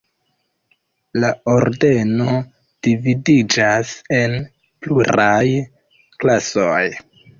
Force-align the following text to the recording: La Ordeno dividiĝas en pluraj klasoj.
La 1.23 1.29
Ordeno 1.55 2.39
dividiĝas 2.87 3.91
en 4.21 4.35
pluraj 4.87 5.47
klasoj. 6.25 6.85